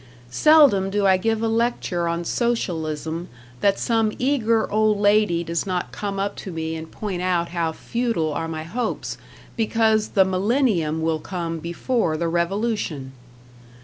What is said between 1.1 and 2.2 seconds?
give a lecture